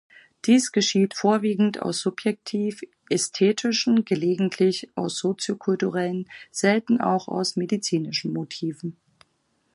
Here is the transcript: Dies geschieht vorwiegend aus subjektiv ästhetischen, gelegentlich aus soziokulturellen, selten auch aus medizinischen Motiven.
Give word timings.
Dies 0.47 0.71
geschieht 0.71 1.13
vorwiegend 1.15 1.79
aus 1.83 1.99
subjektiv 2.01 2.81
ästhetischen, 3.11 4.03
gelegentlich 4.03 4.89
aus 4.95 5.19
soziokulturellen, 5.19 6.27
selten 6.49 6.99
auch 7.01 7.27
aus 7.27 7.55
medizinischen 7.55 8.33
Motiven. 8.33 8.97